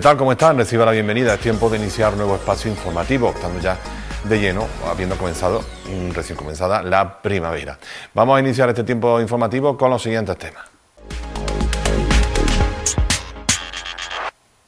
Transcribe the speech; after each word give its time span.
¿Qué 0.00 0.04
tal? 0.04 0.16
¿Cómo 0.16 0.32
están? 0.32 0.56
Reciba 0.56 0.86
la 0.86 0.92
bienvenida. 0.92 1.34
Es 1.34 1.40
tiempo 1.40 1.68
de 1.68 1.76
iniciar 1.76 2.16
nuevo 2.16 2.34
espacio 2.34 2.70
informativo, 2.70 3.32
estando 3.36 3.60
ya 3.60 3.76
de 4.24 4.40
lleno, 4.40 4.66
habiendo 4.90 5.14
comenzado, 5.18 5.62
recién 6.14 6.38
comenzada, 6.38 6.82
la 6.82 7.20
primavera. 7.20 7.78
Vamos 8.14 8.38
a 8.38 8.40
iniciar 8.40 8.70
este 8.70 8.82
tiempo 8.82 9.20
informativo 9.20 9.76
con 9.76 9.90
los 9.90 10.02
siguientes 10.02 10.38
temas. 10.38 10.69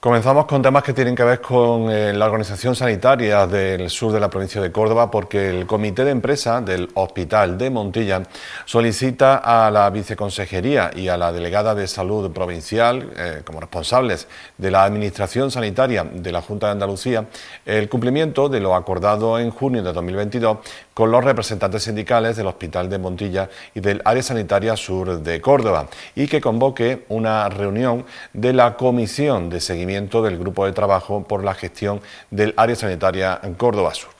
Comenzamos 0.03 0.47
con 0.47 0.63
temas 0.63 0.83
que 0.83 0.95
tienen 0.95 1.15
que 1.15 1.23
ver 1.23 1.41
con 1.41 1.89
eh, 1.89 2.13
la 2.13 2.27
organización 2.27 2.75
sanitaria 2.75 3.47
del 3.47 3.89
sur 3.89 4.11
de 4.11 4.19
la 4.19 4.29
provincia 4.29 4.61
de 4.61 4.73
Córdoba, 4.73 5.09
porque 5.13 5.49
el 5.51 5.65
comité 5.65 6.05
de 6.05 6.11
empresa 6.11 6.61
del 6.61 6.89
Hospital 6.95 7.57
de 7.57 7.71
Montilla 7.71 8.25
solicita 8.65 9.37
a 9.37 9.71
la 9.71 9.89
viceconsejería 9.91 10.91
y 10.93 11.07
a 11.07 11.17
la 11.17 11.31
delegada 11.31 11.77
de 11.77 11.87
salud 11.87 12.33
provincial, 12.33 13.13
eh, 13.17 13.43
como 13.45 13.61
responsables 13.61 14.27
de 14.59 14.73
la 14.73 14.83
administración 14.83 15.53
sanitaria 15.53 16.03
de 16.03 16.33
la 16.33 16.43
Junta 16.43 16.67
de 16.67 16.73
Andalucía, 16.73 17.27
el 17.65 17.89
cumplimiento 17.89 18.49
de 18.49 18.59
lo 18.59 18.75
acordado 18.75 19.39
en 19.39 19.53
junio 19.53 19.85
de 19.85 19.93
2022 19.93 20.59
con 20.95 21.13
los 21.13 21.23
representantes 21.23 21.85
sindicales 21.85 22.37
del 22.37 22.49
Hospital 22.49 22.91
de 22.91 22.99
Montilla 22.99 23.49
y 23.73 23.79
del 23.79 24.03
Área 24.05 24.25
Sanitaria 24.25 24.77
Sur 24.77 25.23
de 25.23 25.41
Córdoba 25.41 25.87
y 26.17 26.27
que 26.27 26.41
convoque 26.41 27.05
una 27.09 27.49
reunión 27.49 28.05
de 28.33 28.53
la 28.53 28.77
Comisión 28.77 29.49
de 29.49 29.61
Seguimiento 29.61 29.92
del 30.23 30.39
Grupo 30.39 30.67
de 30.67 30.73
Trabajo 30.73 31.25
por 31.25 31.45
la 31.45 31.55
Gestión 31.55 32.01
del 32.31 32.55
Área 32.57 32.77
Sanitaria 32.77 33.39
Córdoba 33.55 33.95
Sur. 33.95 34.12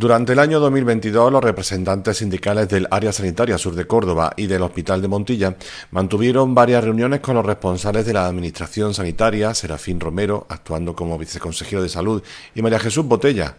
Durante 0.00 0.32
el 0.32 0.38
año 0.38 0.60
2022, 0.60 1.32
los 1.32 1.42
representantes 1.42 2.18
sindicales 2.18 2.68
del 2.68 2.86
Área 2.88 3.12
Sanitaria 3.12 3.58
Sur 3.58 3.74
de 3.74 3.88
Córdoba 3.88 4.32
y 4.36 4.46
del 4.46 4.62
Hospital 4.62 5.02
de 5.02 5.08
Montilla 5.08 5.56
mantuvieron 5.90 6.54
varias 6.54 6.84
reuniones 6.84 7.18
con 7.18 7.34
los 7.34 7.44
responsables 7.44 8.06
de 8.06 8.12
la 8.12 8.28
Administración 8.28 8.94
Sanitaria, 8.94 9.52
Serafín 9.54 9.98
Romero, 9.98 10.46
actuando 10.50 10.94
como 10.94 11.18
viceconsejero 11.18 11.82
de 11.82 11.88
Salud, 11.88 12.22
y 12.54 12.62
María 12.62 12.78
Jesús 12.78 13.06
Botella, 13.06 13.56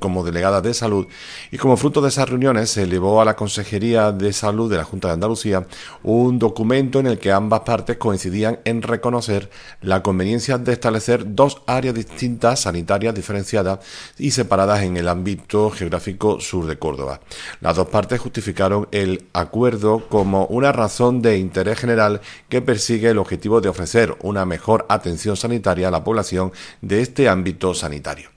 como 0.00 0.24
delegada 0.24 0.62
de 0.62 0.72
Salud, 0.72 1.08
y 1.50 1.58
como 1.58 1.76
fruto 1.76 2.00
de 2.00 2.08
esas 2.08 2.26
reuniones 2.26 2.70
se 2.70 2.84
elevó 2.84 3.20
a 3.20 3.26
la 3.26 3.36
Consejería 3.36 4.12
de 4.12 4.32
Salud 4.32 4.70
de 4.70 4.78
la 4.78 4.84
Junta 4.84 5.08
de 5.08 5.14
Andalucía 5.14 5.66
un 6.04 6.38
documento 6.38 7.00
en 7.00 7.06
el 7.06 7.18
que 7.18 7.32
ambas 7.32 7.60
partes 7.66 7.98
coincidían 7.98 8.60
en 8.64 8.80
reconocer 8.80 9.50
la 9.82 10.02
conveniencia 10.02 10.56
de 10.56 10.72
establecer 10.72 11.34
dos 11.34 11.60
áreas 11.66 11.94
distintas 11.94 12.60
sanitarias 12.60 13.14
diferenciadas 13.14 13.80
y 14.16 14.30
separadas 14.30 14.84
en 14.84 14.96
el 14.96 15.06
ámbito 15.06 15.70
geográfico 15.82 16.40
sur 16.40 16.66
de 16.66 16.78
Córdoba. 16.78 17.20
Las 17.60 17.76
dos 17.76 17.88
partes 17.88 18.20
justificaron 18.20 18.88
el 18.92 19.26
acuerdo 19.32 20.08
como 20.08 20.46
una 20.46 20.70
razón 20.70 21.22
de 21.22 21.38
interés 21.38 21.78
general 21.78 22.20
que 22.48 22.62
persigue 22.62 23.10
el 23.10 23.18
objetivo 23.18 23.60
de 23.60 23.68
ofrecer 23.68 24.16
una 24.20 24.44
mejor 24.44 24.86
atención 24.88 25.36
sanitaria 25.36 25.88
a 25.88 25.90
la 25.90 26.04
población 26.04 26.52
de 26.80 27.02
este 27.02 27.28
ámbito 27.28 27.74
sanitario. 27.74 28.30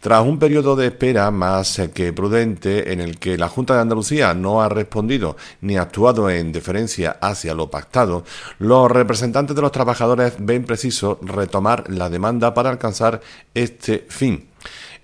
Tras 0.00 0.24
un 0.24 0.38
periodo 0.38 0.76
de 0.76 0.86
espera 0.86 1.30
más 1.30 1.80
que 1.92 2.12
prudente 2.12 2.92
en 2.92 3.00
el 3.00 3.18
que 3.18 3.36
la 3.36 3.48
Junta 3.48 3.74
de 3.74 3.80
Andalucía 3.80 4.32
no 4.32 4.62
ha 4.62 4.68
respondido 4.68 5.36
ni 5.60 5.76
actuado 5.76 6.30
en 6.30 6.52
deferencia 6.52 7.16
hacia 7.20 7.54
lo 7.54 7.70
pactado, 7.70 8.24
los 8.58 8.90
representantes 8.90 9.56
de 9.56 9.62
los 9.62 9.72
trabajadores 9.72 10.34
ven 10.38 10.64
preciso 10.64 11.18
retomar 11.22 11.90
la 11.90 12.08
demanda 12.08 12.54
para 12.54 12.70
alcanzar 12.70 13.20
este 13.54 14.06
fin. 14.08 14.48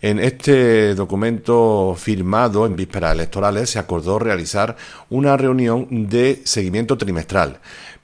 En 0.03 0.19
este 0.19 0.97
documento 0.97 1.95
firmado 1.97 2.67
en 2.67 2.75
vísperas 2.75 3.15
electorales 3.15 3.71
se 3.71 3.79
acordó 3.79 4.19
realizar 4.19 4.77
una 5.11 5.37
reunión 5.37 5.87
de 6.09 6.43
seguimiento 6.45 6.99
trimestral 6.99 7.61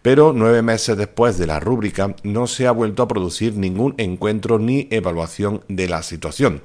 pero 0.08 0.32
nueve 0.32 0.62
meses 0.62 0.96
después 0.96 1.36
de 1.36 1.46
la 1.46 1.60
rúbrica 1.60 2.16
no 2.22 2.46
se 2.46 2.66
ha 2.66 2.70
vuelto 2.70 3.02
a 3.02 3.08
producir 3.08 3.56
ningún 3.56 3.94
encuentro 3.98 4.58
ni 4.58 4.88
evaluación 4.91 5.62
de 5.69 5.86
la 5.86 6.02
situación. 6.02 6.62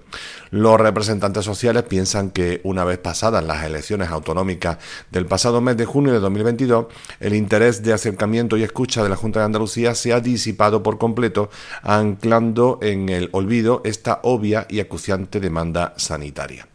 Los 0.50 0.80
representantes 0.80 1.44
sociales 1.44 1.84
piensan 1.84 2.30
que 2.30 2.62
una 2.64 2.86
vez 2.86 3.00
pasadas 3.00 3.44
las 3.44 3.66
elecciones 3.66 4.08
autonómicas 4.08 4.78
del 5.12 5.26
pasado 5.26 5.60
mes 5.60 5.76
de 5.76 5.84
junio 5.84 6.14
de 6.14 6.22
2022, 6.22 6.86
el 7.20 7.36
interés 7.36 7.84
de 7.84 7.92
acercamiento 7.92 8.56
y 8.56 8.64
escucha 8.64 9.04
de 9.04 9.10
la 9.10 9.18
Junta 9.18 9.40
de 9.40 9.48
Andalucía 9.48 9.94
se 9.94 10.14
ha 10.14 10.22
disipado 10.22 10.82
por 10.82 10.98
completo, 10.98 11.50
anclando 11.82 12.80
en 12.82 13.10
el 13.10 13.28
olvido 13.34 13.82
esta 13.84 14.22
obvia 14.24 14.68
y 14.70 14.80
acuciante 14.80 15.42
demanda 15.42 15.94
sanitaria. 15.98 16.70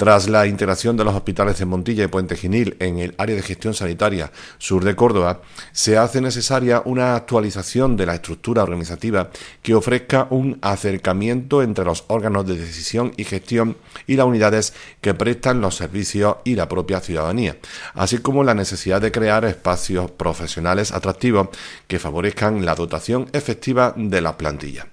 Tras 0.00 0.30
la 0.30 0.46
integración 0.46 0.96
de 0.96 1.04
los 1.04 1.14
hospitales 1.14 1.58
de 1.58 1.66
Montilla 1.66 2.04
y 2.04 2.06
Puente 2.06 2.34
Genil 2.34 2.74
en 2.80 3.00
el 3.00 3.14
área 3.18 3.36
de 3.36 3.42
gestión 3.42 3.74
sanitaria 3.74 4.32
sur 4.56 4.82
de 4.82 4.96
Córdoba, 4.96 5.42
se 5.72 5.98
hace 5.98 6.22
necesaria 6.22 6.80
una 6.86 7.16
actualización 7.16 7.98
de 7.98 8.06
la 8.06 8.14
estructura 8.14 8.62
organizativa 8.62 9.28
que 9.60 9.74
ofrezca 9.74 10.26
un 10.30 10.58
acercamiento 10.62 11.62
entre 11.62 11.84
los 11.84 12.04
órganos 12.06 12.46
de 12.46 12.56
decisión 12.56 13.12
y 13.18 13.24
gestión 13.24 13.76
y 14.06 14.16
las 14.16 14.24
unidades 14.24 14.72
que 15.02 15.12
prestan 15.12 15.60
los 15.60 15.76
servicios 15.76 16.36
y 16.44 16.54
la 16.54 16.66
propia 16.66 17.00
ciudadanía, 17.00 17.58
así 17.92 18.20
como 18.20 18.42
la 18.42 18.54
necesidad 18.54 19.02
de 19.02 19.12
crear 19.12 19.44
espacios 19.44 20.10
profesionales 20.12 20.92
atractivos 20.92 21.48
que 21.86 21.98
favorezcan 21.98 22.64
la 22.64 22.74
dotación 22.74 23.28
efectiva 23.34 23.92
de 23.94 24.22
la 24.22 24.38
plantilla. 24.38 24.86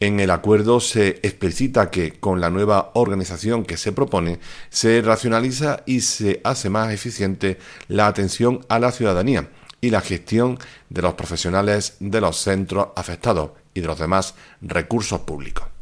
En 0.00 0.20
el 0.20 0.30
acuerdo 0.30 0.80
se 0.80 1.20
explicita 1.22 1.90
que 1.90 2.12
con 2.12 2.40
la 2.40 2.50
nueva 2.50 2.90
organización 2.94 3.64
que 3.64 3.76
se 3.76 3.92
propone 3.92 4.38
se 4.70 5.02
racionaliza 5.02 5.82
y 5.86 6.00
se 6.00 6.40
hace 6.44 6.70
más 6.70 6.92
eficiente 6.92 7.58
la 7.88 8.06
atención 8.06 8.64
a 8.68 8.78
la 8.78 8.92
ciudadanía 8.92 9.48
y 9.80 9.90
la 9.90 10.00
gestión 10.00 10.58
de 10.88 11.02
los 11.02 11.14
profesionales 11.14 11.96
de 12.00 12.20
los 12.20 12.36
centros 12.38 12.88
afectados 12.96 13.50
y 13.74 13.80
de 13.80 13.86
los 13.86 13.98
demás 13.98 14.34
recursos 14.60 15.20
públicos. 15.20 15.75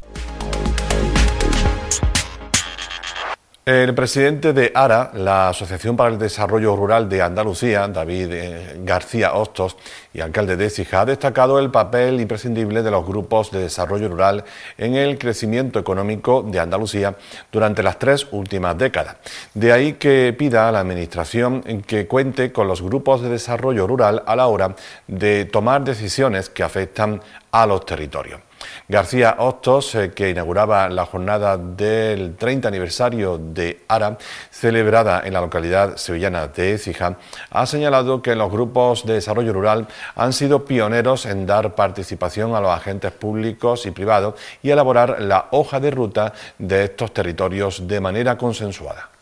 El 3.67 3.95
presidente 3.95 4.53
de 4.53 4.71
ARA, 4.75 5.09
la 5.15 5.49
Asociación 5.49 5.97
para 5.97 6.11
el 6.11 6.19
Desarrollo 6.19 6.75
Rural 6.75 7.09
de 7.09 7.23
Andalucía, 7.23 7.87
David 7.87 8.27
eh, 8.31 8.79
García 8.83 9.33
Hostos, 9.33 9.75
y 10.13 10.19
alcalde 10.19 10.55
de 10.55 10.69
Cija, 10.69 11.01
ha 11.01 11.05
destacado 11.05 11.57
el 11.57 11.71
papel 11.71 12.21
imprescindible 12.21 12.83
de 12.83 12.91
los 12.91 13.03
grupos 13.03 13.49
de 13.49 13.61
desarrollo 13.61 14.07
rural 14.09 14.43
en 14.77 14.93
el 14.93 15.17
crecimiento 15.17 15.79
económico 15.79 16.43
de 16.43 16.59
Andalucía 16.59 17.15
durante 17.51 17.81
las 17.81 17.97
tres 17.97 18.27
últimas 18.29 18.77
décadas. 18.77 19.15
De 19.55 19.73
ahí 19.73 19.93
que 19.93 20.35
pida 20.37 20.69
a 20.69 20.71
la 20.71 20.81
Administración 20.81 21.63
que 21.87 22.05
cuente 22.05 22.51
con 22.51 22.67
los 22.67 22.83
grupos 22.83 23.23
de 23.23 23.29
desarrollo 23.29 23.87
rural 23.87 24.21
a 24.27 24.35
la 24.35 24.45
hora 24.45 24.75
de 25.07 25.45
tomar 25.45 25.83
decisiones 25.83 26.51
que 26.51 26.61
afectan 26.61 27.19
a 27.49 27.65
los 27.65 27.83
territorios. 27.83 28.41
García 28.87 29.35
Hostos, 29.39 29.95
eh, 29.95 30.11
que 30.13 30.29
inauguraba 30.29 30.89
la 30.89 31.05
jornada 31.05 31.57
del 31.57 32.35
30 32.35 32.67
aniversario 32.67 33.37
de 33.37 33.83
ARA, 33.87 34.17
celebrada 34.51 35.21
en 35.25 35.33
la 35.33 35.41
localidad 35.41 35.97
sevillana 35.97 36.47
de 36.47 36.73
Écija, 36.73 37.17
ha 37.49 37.65
señalado 37.65 38.21
que 38.21 38.35
los 38.35 38.51
grupos 38.51 39.05
de 39.05 39.13
desarrollo 39.13 39.53
rural 39.53 39.87
han 40.15 40.33
sido 40.33 40.65
pioneros 40.65 41.25
en 41.25 41.45
dar 41.45 41.75
participación 41.75 42.55
a 42.55 42.61
los 42.61 42.71
agentes 42.71 43.11
públicos 43.11 43.85
y 43.85 43.91
privados 43.91 44.35
y 44.61 44.69
elaborar 44.69 45.21
la 45.21 45.47
hoja 45.51 45.79
de 45.79 45.91
ruta 45.91 46.33
de 46.57 46.85
estos 46.85 47.13
territorios 47.13 47.87
de 47.87 47.99
manera 47.99 48.37
consensuada. 48.37 49.14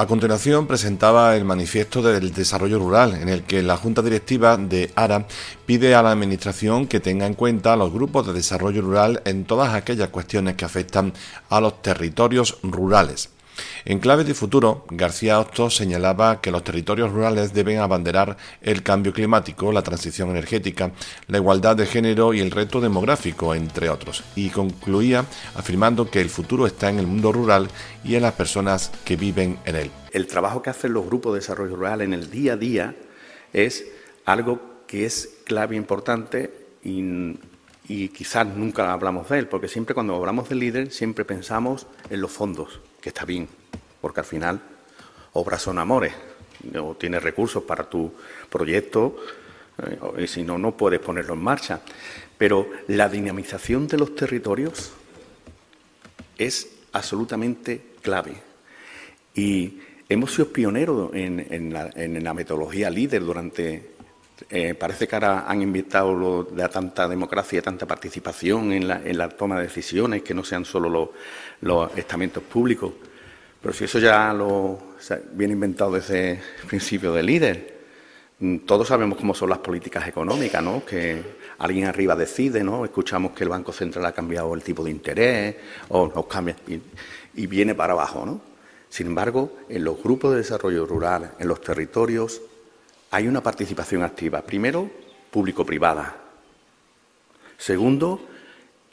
A 0.00 0.06
continuación 0.06 0.66
presentaba 0.66 1.36
el 1.36 1.44
manifiesto 1.44 2.00
del 2.00 2.32
desarrollo 2.32 2.78
rural, 2.78 3.12
en 3.20 3.28
el 3.28 3.42
que 3.42 3.60
la 3.60 3.76
Junta 3.76 4.00
Directiva 4.00 4.56
de 4.56 4.90
ARA 4.94 5.26
pide 5.66 5.94
a 5.94 6.02
la 6.02 6.10
Administración 6.10 6.86
que 6.86 7.00
tenga 7.00 7.26
en 7.26 7.34
cuenta 7.34 7.74
a 7.74 7.76
los 7.76 7.92
grupos 7.92 8.26
de 8.26 8.32
desarrollo 8.32 8.80
rural 8.80 9.20
en 9.26 9.44
todas 9.44 9.74
aquellas 9.74 10.08
cuestiones 10.08 10.54
que 10.54 10.64
afectan 10.64 11.12
a 11.50 11.60
los 11.60 11.82
territorios 11.82 12.56
rurales. 12.62 13.28
En 13.84 13.98
clave 13.98 14.24
de 14.24 14.34
futuro, 14.34 14.84
García 14.90 15.38
Hostos 15.38 15.76
señalaba 15.76 16.40
que 16.40 16.50
los 16.50 16.64
territorios 16.64 17.12
rurales 17.12 17.52
deben 17.52 17.78
abanderar 17.78 18.36
el 18.62 18.82
cambio 18.82 19.12
climático, 19.12 19.72
la 19.72 19.82
transición 19.82 20.30
energética, 20.30 20.92
la 21.28 21.38
igualdad 21.38 21.76
de 21.76 21.86
género 21.86 22.34
y 22.34 22.40
el 22.40 22.50
reto 22.50 22.80
demográfico, 22.80 23.54
entre 23.54 23.88
otros, 23.88 24.22
y 24.36 24.50
concluía 24.50 25.24
afirmando 25.54 26.10
que 26.10 26.20
el 26.20 26.30
futuro 26.30 26.66
está 26.66 26.90
en 26.90 26.98
el 26.98 27.06
mundo 27.06 27.32
rural 27.32 27.68
y 28.04 28.14
en 28.14 28.22
las 28.22 28.34
personas 28.34 28.90
que 29.04 29.16
viven 29.16 29.58
en 29.64 29.76
él. 29.76 29.90
El 30.12 30.26
trabajo 30.26 30.62
que 30.62 30.70
hacen 30.70 30.92
los 30.92 31.06
grupos 31.06 31.32
de 31.32 31.40
desarrollo 31.40 31.76
rural 31.76 32.02
en 32.02 32.14
el 32.14 32.30
día 32.30 32.54
a 32.54 32.56
día 32.56 32.94
es 33.52 33.84
algo 34.24 34.60
que 34.86 35.06
es 35.06 35.38
clave 35.44 35.76
importante 35.76 36.52
y, 36.82 37.38
y 37.88 38.08
quizás 38.08 38.46
nunca 38.46 38.92
hablamos 38.92 39.28
de 39.28 39.38
él, 39.38 39.48
porque 39.48 39.68
siempre 39.68 39.94
cuando 39.94 40.16
hablamos 40.16 40.48
del 40.48 40.60
líder 40.60 40.90
siempre 40.92 41.24
pensamos 41.24 41.86
en 42.08 42.20
los 42.20 42.30
fondos, 42.30 42.80
que 43.00 43.10
está 43.10 43.24
bien, 43.24 43.48
porque 44.00 44.20
al 44.20 44.26
final 44.26 44.60
obras 45.32 45.62
son 45.62 45.78
amores, 45.78 46.12
o 46.78 46.94
tienes 46.94 47.22
recursos 47.22 47.62
para 47.62 47.88
tu 47.88 48.12
proyecto, 48.50 49.16
eh, 49.78 50.24
y 50.24 50.26
si 50.26 50.42
no, 50.42 50.58
no 50.58 50.76
puedes 50.76 51.00
ponerlo 51.00 51.34
en 51.34 51.40
marcha. 51.42 51.80
Pero 52.36 52.68
la 52.88 53.08
dinamización 53.08 53.86
de 53.86 53.98
los 53.98 54.14
territorios 54.14 54.92
es 56.38 56.68
absolutamente 56.92 57.82
clave. 58.00 58.34
Y 59.34 59.78
hemos 60.08 60.32
sido 60.32 60.48
pioneros 60.48 61.10
en, 61.14 61.72
la, 61.72 62.34
metodología 62.34 62.90
líder 62.90 63.22
durante 63.22 63.90
Eh, 64.48 64.74
parece 64.74 65.06
que 65.06 65.16
ahora 65.16 65.44
han 65.46 65.60
invitado 65.60 66.14
lo 66.14 66.44
de 66.44 66.66
tanta 66.68 67.06
democracia, 67.06 67.60
tanta 67.60 67.86
participación 67.86 68.72
en 68.72 69.18
la, 69.18 69.28
toma 69.28 69.56
de 69.56 69.64
decisiones, 69.64 70.22
que 70.22 70.34
no 70.34 70.44
sean 70.44 70.64
solo 70.64 71.12
los, 71.60 71.96
estamentos 71.96 72.42
públicos. 72.42 72.92
Pero 73.60 73.74
si 73.74 73.84
eso 73.84 73.98
ya 73.98 74.32
lo 74.32 74.94
viene 75.32 75.52
inventado 75.54 75.92
desde 75.92 76.32
el 76.32 76.66
principio 76.66 77.12
de 77.12 77.22
líder, 77.22 77.80
mm, 78.38 78.58
todos 78.58 78.88
sabemos 78.88 79.18
cómo 79.18 79.34
son 79.34 79.50
las 79.50 79.58
políticas 79.58 80.08
económicas, 80.08 80.62
¿no? 80.62 80.84
Que 80.84 81.22
alguien 81.58 81.86
arriba 81.86 82.16
decide, 82.16 82.64
¿no? 82.64 82.84
Escuchamos 82.84 83.32
que 83.32 83.44
el 83.44 83.50
Banco 83.50 83.72
Central 83.72 84.06
ha 84.06 84.12
cambiado 84.12 84.54
el 84.54 84.62
tipo 84.62 84.82
de 84.82 84.90
interés 84.90 85.56
o 85.88 86.10
nos 86.14 86.26
cambia 86.26 86.56
y, 86.66 86.80
y 87.34 87.46
viene 87.46 87.74
para 87.74 87.92
abajo, 87.92 88.24
¿no? 88.24 88.40
Sin 88.88 89.08
embargo, 89.08 89.58
en 89.68 89.84
los 89.84 90.02
grupos 90.02 90.32
de 90.32 90.38
desarrollo 90.38 90.86
rural, 90.86 91.32
en 91.38 91.46
los 91.46 91.60
territorios, 91.60 92.40
hay 93.10 93.26
una 93.26 93.42
participación 93.42 94.02
activa. 94.02 94.42
Primero, 94.42 94.90
público-privada. 95.30 96.16
Segundo, 97.58 98.26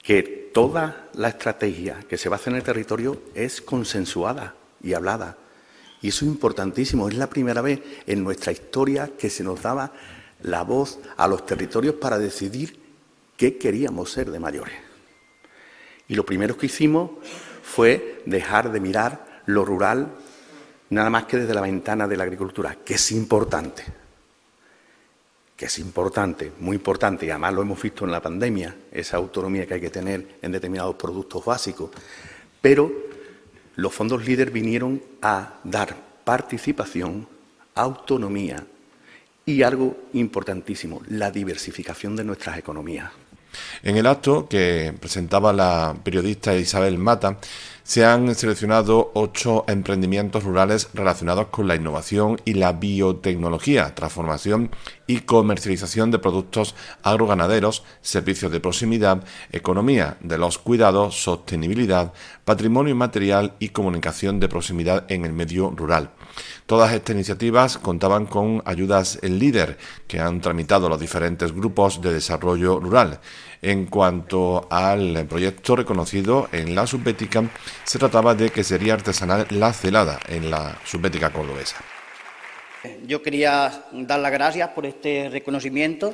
que 0.01 0.49
toda 0.53 1.09
la 1.13 1.29
estrategia 1.29 1.99
que 2.09 2.17
se 2.17 2.29
va 2.29 2.35
a 2.35 2.39
hacer 2.39 2.53
en 2.53 2.57
el 2.57 2.63
territorio 2.63 3.21
es 3.35 3.61
consensuada 3.61 4.55
y 4.81 4.93
hablada. 4.93 5.37
Y 6.01 6.09
eso 6.09 6.25
es 6.25 6.31
importantísimo. 6.31 7.07
Es 7.07 7.15
la 7.15 7.27
primera 7.27 7.61
vez 7.61 7.81
en 8.07 8.23
nuestra 8.23 8.51
historia 8.51 9.11
que 9.17 9.29
se 9.29 9.43
nos 9.43 9.61
daba 9.61 9.93
la 10.41 10.63
voz 10.63 10.99
a 11.15 11.27
los 11.27 11.45
territorios 11.45 11.95
para 11.95 12.17
decidir 12.17 12.79
qué 13.37 13.57
queríamos 13.57 14.11
ser 14.11 14.31
de 14.31 14.39
mayores. 14.39 14.75
Y 16.07 16.15
lo 16.15 16.25
primero 16.25 16.57
que 16.57 16.67
hicimos 16.67 17.11
fue 17.61 18.23
dejar 18.25 18.71
de 18.71 18.79
mirar 18.79 19.43
lo 19.45 19.63
rural 19.63 20.11
nada 20.89 21.09
más 21.09 21.25
que 21.25 21.37
desde 21.37 21.53
la 21.53 21.61
ventana 21.61 22.07
de 22.07 22.17
la 22.17 22.23
agricultura, 22.23 22.77
que 22.83 22.95
es 22.95 23.11
importante 23.11 24.06
que 25.57 25.65
es 25.65 25.79
importante, 25.79 26.51
muy 26.59 26.75
importante, 26.75 27.25
y 27.25 27.31
además 27.31 27.55
lo 27.55 27.63
hemos 27.63 27.81
visto 27.81 28.05
en 28.05 28.11
la 28.11 28.21
pandemia, 28.21 28.75
esa 28.91 29.17
autonomía 29.17 29.65
que 29.65 29.73
hay 29.73 29.81
que 29.81 29.89
tener 29.89 30.37
en 30.39 30.51
determinados 30.51 30.95
productos 30.95 31.43
básicos, 31.43 31.89
pero 32.61 32.91
los 33.75 33.91
fondos 33.91 34.23
líder 34.23 34.51
vinieron 34.51 35.01
a 35.19 35.55
dar 35.63 35.95
participación, 36.23 37.27
autonomía 37.73 38.63
y 39.45 39.63
algo 39.63 39.97
importantísimo, 40.13 41.01
la 41.09 41.31
diversificación 41.31 42.15
de 42.15 42.23
nuestras 42.23 42.59
economías. 42.59 43.11
En 43.81 43.97
el 43.97 44.05
acto 44.05 44.47
que 44.47 44.93
presentaba 44.99 45.53
la 45.53 45.95
periodista 46.03 46.55
Isabel 46.55 46.99
Mata, 46.99 47.37
se 47.87 48.03
han 48.03 48.35
seleccionado 48.35 49.11
ocho 49.13 49.63
emprendimientos 49.69 50.43
rurales 50.43 50.89
relacionados 50.93 51.47
con 51.47 51.69
la 51.69 51.75
innovación 51.75 52.37
y 52.43 52.55
la 52.55 52.73
biotecnología, 52.73 53.95
transformación 53.95 54.71
y 55.07 55.21
comercialización 55.21 56.11
de 56.11 56.19
productos 56.19 56.75
agroganaderos, 57.01 57.85
servicios 58.01 58.51
de 58.51 58.59
proximidad, 58.59 59.23
economía 59.53 60.17
de 60.19 60.37
los 60.37 60.57
cuidados, 60.57 61.23
sostenibilidad, 61.23 62.11
patrimonio 62.43 62.91
inmaterial 62.91 63.53
y 63.57 63.69
comunicación 63.69 64.41
de 64.41 64.49
proximidad 64.49 65.09
en 65.09 65.23
el 65.23 65.31
medio 65.31 65.69
rural. 65.69 66.11
Todas 66.65 66.91
estas 66.91 67.15
iniciativas 67.15 67.77
contaban 67.77 68.25
con 68.25 68.61
ayudas 68.65 69.17
en 69.21 69.39
líder 69.39 69.77
que 70.07 70.19
han 70.19 70.41
tramitado 70.41 70.89
los 70.89 70.99
diferentes 70.99 71.53
grupos 71.53 72.01
de 72.01 72.13
desarrollo 72.13 72.81
rural. 72.81 73.21
En 73.61 73.87
cuanto 73.87 74.67
al 74.69 75.25
proyecto 75.27 75.75
reconocido 75.75 76.47
en 76.51 76.75
la 76.75 76.85
subbética, 76.85 77.43
se 77.83 77.97
trataba 77.99 78.35
de 78.35 78.49
que 78.49 78.63
sería 78.63 78.93
artesanal 78.93 79.47
la 79.49 79.73
celada 79.73 80.19
en 80.27 80.51
la 80.51 80.77
subbética 80.85 81.31
cordobesa. 81.31 81.77
Yo 83.05 83.21
quería 83.21 83.85
dar 83.91 84.19
las 84.19 84.31
gracias 84.31 84.69
por 84.69 84.85
este 84.85 85.29
reconocimiento 85.29 86.13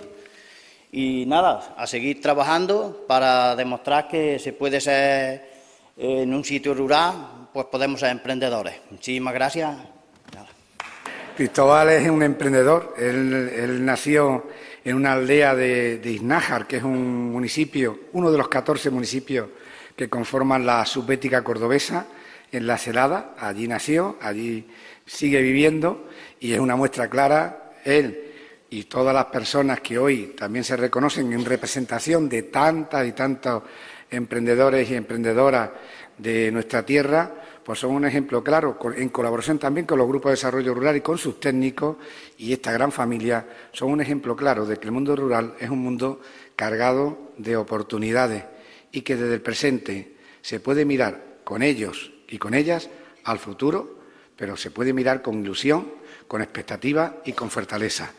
y 0.91 1.25
nada, 1.25 1.73
a 1.75 1.87
seguir 1.87 2.21
trabajando 2.21 3.05
para 3.07 3.55
demostrar 3.55 4.07
que 4.07 4.39
se 4.39 4.53
puede 4.53 4.79
ser 4.79 5.51
en 5.97 6.33
un 6.33 6.43
sitio 6.43 6.73
rural, 6.73 7.49
pues 7.51 7.65
podemos 7.65 7.99
ser 7.99 8.11
emprendedores. 8.11 8.75
Muchísimas 8.91 9.33
gracias. 9.33 9.75
Cristóbal 11.35 11.89
es 11.89 12.07
un 12.07 12.21
emprendedor. 12.21 12.93
Él, 12.97 13.83
nació 13.83 14.45
en 14.83 14.95
una 14.95 15.13
aldea 15.13 15.55
de, 15.55 15.97
de, 15.97 16.11
Iznájar, 16.11 16.67
que 16.67 16.77
es 16.77 16.83
un 16.83 17.31
municipio, 17.31 17.99
uno 18.13 18.31
de 18.31 18.37
los 18.37 18.49
14 18.49 18.89
municipios 18.89 19.47
que 19.95 20.09
conforman 20.09 20.65
la 20.65 20.85
subbética 20.85 21.43
cordobesa, 21.43 22.07
en 22.53 22.67
La 22.67 22.77
Celada. 22.77 23.35
Allí 23.37 23.67
nació, 23.67 24.17
allí 24.21 24.67
sigue 25.05 25.41
viviendo 25.41 26.07
y 26.39 26.53
es 26.53 26.59
una 26.59 26.77
muestra 26.77 27.09
clara. 27.09 27.73
Él 27.83 28.31
y 28.69 28.85
todas 28.85 29.13
las 29.13 29.25
personas 29.25 29.81
que 29.81 29.97
hoy 29.97 30.33
también 30.37 30.63
se 30.63 30.77
reconocen 30.77 31.33
en 31.33 31.43
representación 31.43 32.29
de 32.29 32.43
tantas 32.43 33.05
y 33.05 33.11
tantos 33.11 33.63
emprendedores 34.09 34.89
y 34.89 34.95
emprendedoras 34.95 35.69
de 36.17 36.51
nuestra 36.51 36.85
tierra, 36.85 37.33
pues 37.63 37.79
son 37.79 37.91
un 37.91 38.05
ejemplo 38.05 38.43
claro, 38.43 38.77
en 38.95 39.09
colaboración 39.09 39.57
también 39.57 39.85
con 39.85 39.97
los 39.97 40.07
grupos 40.07 40.29
de 40.29 40.33
desarrollo 40.33 40.73
rural 40.73 40.97
y 40.97 41.01
con 41.01 41.17
sus 41.17 41.39
técnicos 41.39 41.97
y 42.37 42.53
esta 42.53 42.71
gran 42.71 42.91
familia, 42.91 43.47
son 43.71 43.91
un 43.91 44.01
ejemplo 44.01 44.35
claro 44.35 44.65
de 44.65 44.77
que 44.77 44.85
el 44.85 44.91
mundo 44.91 45.15
rural 45.15 45.55
es 45.59 45.69
un 45.69 45.79
mundo 45.79 46.19
cargado 46.55 47.31
de 47.37 47.55
oportunidades 47.55 48.43
y 48.91 49.01
que 49.01 49.15
desde 49.15 49.35
el 49.35 49.41
presente 49.41 50.15
se 50.41 50.59
puede 50.59 50.85
mirar 50.85 51.39
con 51.43 51.63
ellos 51.63 52.11
y 52.27 52.37
con 52.37 52.53
ellas 52.53 52.89
al 53.23 53.39
futuro, 53.39 53.99
pero 54.35 54.57
se 54.57 54.71
puede 54.71 54.93
mirar 54.93 55.21
con 55.21 55.39
ilusión 55.39 56.02
con 56.27 56.41
expectativa 56.41 57.17
y 57.25 57.33
con 57.33 57.49
fortaleza. 57.49 58.11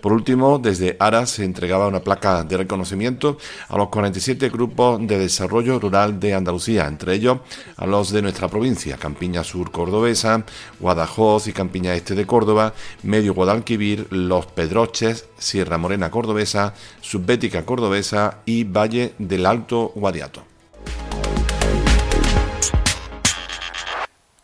Por 0.00 0.12
último, 0.12 0.58
desde 0.58 0.96
ARA 0.98 1.26
se 1.26 1.44
entregaba 1.44 1.86
una 1.86 2.00
placa 2.00 2.44
de 2.44 2.56
reconocimiento 2.56 3.38
a 3.68 3.76
los 3.76 3.88
47 3.88 4.50
grupos 4.50 5.06
de 5.06 5.18
desarrollo 5.18 5.78
rural 5.78 6.20
de 6.20 6.34
Andalucía, 6.34 6.86
entre 6.86 7.14
ellos 7.14 7.38
a 7.76 7.86
los 7.86 8.10
de 8.12 8.22
nuestra 8.22 8.48
provincia, 8.48 8.96
Campiña 8.96 9.44
Sur 9.44 9.70
Cordobesa, 9.70 10.44
Guadajoz 10.80 11.46
y 11.46 11.52
Campiña 11.52 11.94
Este 11.94 12.14
de 12.14 12.26
Córdoba, 12.26 12.74
Medio 13.02 13.34
Guadalquivir, 13.34 14.06
Los 14.10 14.46
Pedroches, 14.46 15.26
Sierra 15.38 15.78
Morena 15.78 16.10
Cordobesa, 16.10 16.74
Subbética 17.00 17.64
Cordobesa 17.64 18.38
y 18.44 18.64
Valle 18.64 19.14
del 19.18 19.46
Alto 19.46 19.92
Guadiato. 19.94 20.51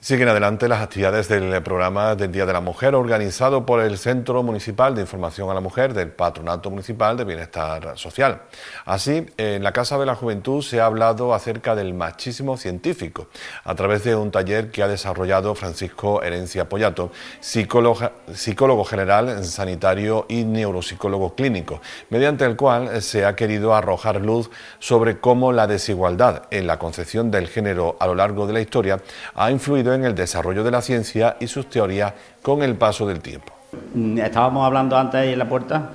Siguen 0.08 0.30
adelante 0.30 0.68
las 0.68 0.80
actividades 0.80 1.28
del 1.28 1.62
programa 1.62 2.14
del 2.14 2.32
Día 2.32 2.46
de 2.46 2.54
la 2.54 2.62
Mujer 2.62 2.94
organizado 2.94 3.66
por 3.66 3.82
el 3.82 3.98
Centro 3.98 4.42
Municipal 4.42 4.94
de 4.94 5.02
Información 5.02 5.50
a 5.50 5.54
la 5.54 5.60
Mujer 5.60 5.92
del 5.92 6.08
Patronato 6.08 6.70
Municipal 6.70 7.14
de 7.18 7.24
Bienestar 7.24 7.98
Social. 7.98 8.40
Así, 8.86 9.26
en 9.36 9.62
la 9.62 9.72
Casa 9.72 9.98
de 9.98 10.06
la 10.06 10.14
Juventud 10.14 10.62
se 10.62 10.80
ha 10.80 10.86
hablado 10.86 11.34
acerca 11.34 11.74
del 11.74 11.92
machismo 11.92 12.56
científico 12.56 13.26
a 13.64 13.74
través 13.74 14.02
de 14.02 14.16
un 14.16 14.30
taller 14.30 14.70
que 14.70 14.82
ha 14.82 14.88
desarrollado 14.88 15.54
Francisco 15.54 16.22
Herencia 16.22 16.70
Pollato, 16.70 17.12
psicólogo, 17.40 18.10
psicólogo 18.32 18.86
general, 18.86 19.44
sanitario 19.44 20.24
y 20.30 20.44
neuropsicólogo 20.44 21.34
clínico, 21.34 21.82
mediante 22.08 22.46
el 22.46 22.56
cual 22.56 23.02
se 23.02 23.26
ha 23.26 23.36
querido 23.36 23.74
arrojar 23.74 24.22
luz 24.22 24.48
sobre 24.78 25.20
cómo 25.20 25.52
la 25.52 25.66
desigualdad 25.66 26.44
en 26.50 26.66
la 26.66 26.78
concepción 26.78 27.30
del 27.30 27.46
género 27.46 27.98
a 28.00 28.06
lo 28.06 28.14
largo 28.14 28.46
de 28.46 28.54
la 28.54 28.62
historia 28.62 29.02
ha 29.34 29.50
influido 29.50 29.97
en 29.97 29.97
en 29.98 30.04
el 30.04 30.14
desarrollo 30.14 30.64
de 30.64 30.70
la 30.70 30.80
ciencia 30.80 31.36
y 31.40 31.46
sus 31.46 31.68
teorías 31.68 32.14
con 32.42 32.62
el 32.62 32.74
paso 32.76 33.06
del 33.06 33.20
tiempo. 33.20 33.52
Mm, 33.94 34.18
estábamos 34.18 34.64
hablando 34.64 34.96
antes 34.96 35.20
ahí 35.20 35.32
en 35.32 35.38
la 35.38 35.48
puerta 35.48 35.90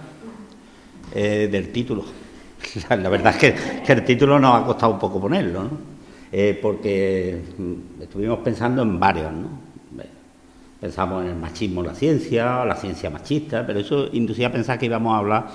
eh, 1.14 1.50
del 1.52 1.72
título. 1.72 2.06
La 2.90 3.10
verdad 3.10 3.36
es 3.42 3.56
que, 3.84 3.94
el 3.94 4.06
título 4.06 4.40
nos 4.40 4.62
ha 4.62 4.66
costado 4.66 4.94
un 4.94 5.00
poco 5.00 5.20
ponerlo, 5.20 5.64
¿no? 5.64 5.70
Eh, 6.32 6.58
porque 6.62 7.42
mm, 7.58 8.02
estuvimos 8.02 8.40
pensando 8.40 8.82
en 8.82 9.00
varios, 9.00 9.32
¿no? 9.32 9.64
Pensamos 10.80 11.24
en 11.24 11.30
el 11.30 11.36
machismo 11.38 11.82
la 11.82 11.96
ciencia, 11.96 12.66
la 12.66 12.76
ciencia 12.76 13.10
machista, 13.10 13.66
pero 13.66 13.80
eso 13.80 14.10
inducía 14.12 14.48
a 14.48 14.52
pensar 14.52 14.78
que 14.78 14.88
íbamos 14.88 15.16
a 15.16 15.20
hablar, 15.20 15.48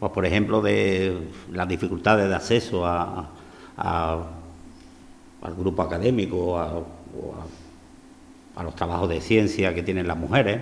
pues 0.00 0.10
por 0.10 0.26
ejemplo, 0.26 0.60
de 0.60 1.18
las 1.52 1.68
dificultades 1.68 2.28
de 2.28 2.34
acceso 2.34 2.84
a, 2.84 3.30
al 3.76 5.54
grupo 5.56 5.82
académico 5.82 6.36
o 6.36 6.58
a 6.58 6.82
a 8.54 8.62
los 8.62 8.74
trabajos 8.74 9.08
de 9.08 9.20
ciencia 9.20 9.74
que 9.74 9.82
tienen 9.82 10.06
las 10.06 10.16
mujeres, 10.16 10.60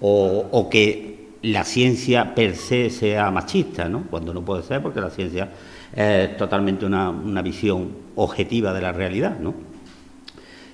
o, 0.00 0.68
que 0.70 1.26
la 1.42 1.64
ciencia 1.64 2.34
per 2.34 2.56
se 2.56 2.90
sea 2.90 3.30
machista, 3.30 3.88
¿no? 3.88 4.04
cuando 4.10 4.34
no 4.34 4.44
puede 4.44 4.62
ser 4.62 4.82
porque 4.82 5.00
la 5.00 5.10
ciencia 5.10 5.50
es 5.94 6.36
totalmente 6.36 6.84
una, 6.84 7.12
visión 7.42 7.90
objetiva 8.16 8.72
de 8.72 8.80
la 8.80 8.92
realidad. 8.92 9.38
¿no? 9.38 9.54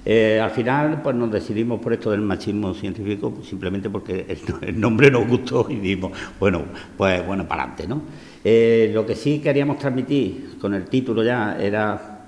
Eh, 0.05 0.41
al 0.43 0.51
final 0.51 1.01
pues 1.03 1.15
nos 1.15 1.31
decidimos 1.31 1.81
por 1.81 1.93
esto 1.93 2.11
del 2.11 2.23
machismo 2.23 2.75
científico 2.75 3.39
simplemente 3.49 3.89
porque 3.89 4.27
el, 4.63 4.81
nombre 4.81 5.11
nos 5.11 5.29
gustó 5.29 5.67
y 5.69 5.77
dijimos, 5.77 6.13
bueno, 6.41 6.63
pues 6.97 7.25
bueno, 7.27 7.47
para 7.47 7.63
adelante. 7.63 7.87
¿no? 7.87 8.03
Eh, 8.43 8.91
lo 8.93 9.07
que 9.07 9.15
sí 9.15 9.39
queríamos 9.39 9.79
transmitir 9.79 10.59
con 10.61 10.75
el 10.75 10.87
título 10.87 11.23
ya 11.23 11.57
era 11.61 12.25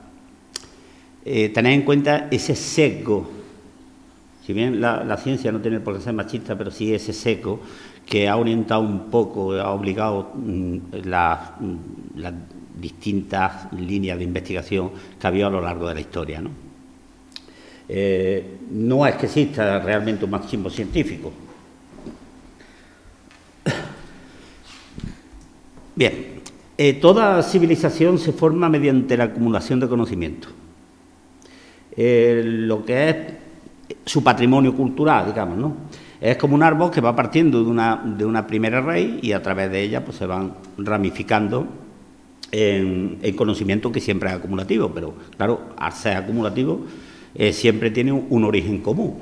eh, 1.24 1.48
tener 1.48 1.72
en 1.72 1.82
cuenta 1.82 2.28
ese 2.30 2.54
sesgo 2.54 3.43
Si 4.44 4.52
bien 4.52 4.80
la, 4.80 5.16
ciencia 5.16 5.50
no 5.52 5.60
tiene 5.60 5.80
por 5.80 5.96
qué 5.96 6.02
ser 6.02 6.12
machista, 6.12 6.56
pero 6.56 6.70
sí 6.70 6.92
ese 6.94 7.14
seco 7.14 7.60
que 8.04 8.28
ha 8.28 8.36
orientado 8.36 8.82
un 8.82 9.10
poco, 9.10 9.52
ha 9.54 9.70
obligado 9.70 10.32
mm, 10.34 10.78
las, 11.04 11.52
mm, 11.60 11.76
las 12.16 12.34
distintas 12.78 13.72
líneas 13.72 14.18
de 14.18 14.24
investigación 14.24 14.90
que 15.18 15.26
ha 15.26 15.28
habido 15.28 15.46
a 15.46 15.50
lo 15.50 15.62
largo 15.62 15.88
de 15.88 15.94
la 15.94 16.00
historia. 16.00 16.42
¿no? 16.42 16.50
Eh, 17.88 18.58
no 18.70 19.06
es 19.06 19.14
que 19.16 19.26
exista 19.26 19.78
realmente 19.80 20.24
un 20.24 20.30
machismo 20.30 20.68
científico. 20.68 21.32
Bien, 25.96 26.42
eh, 26.76 26.94
toda 26.94 27.42
civilización 27.42 28.18
se 28.18 28.32
forma 28.32 28.68
mediante 28.68 29.16
la 29.16 29.24
acumulación 29.24 29.80
de 29.80 29.88
conocimiento. 29.88 30.48
Eh, 31.96 32.42
lo 32.44 32.84
que 32.84 33.08
es 33.08 33.16
su 34.04 34.22
patrimonio 34.22 34.74
cultural, 34.74 35.26
digamos, 35.26 35.58
¿no? 35.58 35.76
Es 36.20 36.36
como 36.36 36.54
un 36.54 36.62
árbol 36.62 36.90
que 36.90 37.00
va 37.00 37.14
partiendo 37.14 37.62
de 37.62 37.70
una, 37.70 38.02
de 38.02 38.24
una 38.24 38.46
primera 38.46 38.80
raíz 38.80 39.22
y 39.22 39.32
a 39.32 39.42
través 39.42 39.70
de 39.70 39.82
ella 39.82 40.04
pues, 40.04 40.16
se 40.16 40.26
van 40.26 40.54
ramificando 40.78 41.66
en, 42.50 43.18
conocimiento 43.36 43.90
que 43.92 44.00
siempre 44.00 44.30
es 44.30 44.36
acumulativo, 44.36 44.90
pero 44.94 45.14
claro, 45.36 45.74
al 45.76 45.92
ser 45.92 46.16
acumulativo 46.16 46.86
eh, 47.34 47.52
siempre 47.52 47.90
tiene 47.90 48.12
un, 48.12 48.44
origen 48.44 48.78
común. 48.80 49.18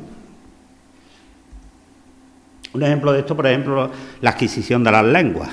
Un 2.74 2.82
ejemplo 2.82 3.12
de 3.12 3.20
esto, 3.20 3.34
por 3.34 3.46
ejemplo, 3.46 3.90
la 4.20 4.30
adquisición 4.30 4.84
de 4.84 4.92
las 4.92 5.04
lenguas. 5.04 5.50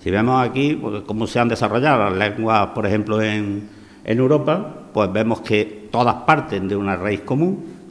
Si 0.00 0.10
vemos 0.10 0.46
aquí 0.46 0.74
pues, 0.74 1.02
cómo 1.02 1.26
se 1.26 1.40
han 1.40 1.48
desarrollado 1.48 2.10
las 2.10 2.16
lenguas, 2.16 2.68
por 2.68 2.86
ejemplo, 2.86 3.20
en, 3.20 3.68
en 4.04 4.18
Europa, 4.18 4.90
pues 4.92 5.12
vemos 5.12 5.40
que 5.40 5.88
todas 5.90 6.14
parten 6.24 6.68
de 6.68 6.76
una 6.76 6.96
raíz 6.96 7.22
común 7.22 7.81